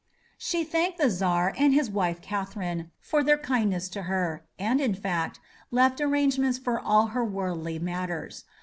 [0.39, 4.95] She thanked the Czar and his wife Catherine for their kindness to her, and, in
[4.95, 5.39] fact,
[5.69, 8.43] left arrangements for all her worldly matters.